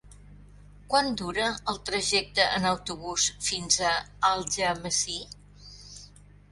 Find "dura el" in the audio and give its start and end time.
1.21-1.77